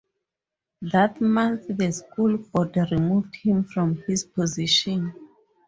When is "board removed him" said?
2.39-3.65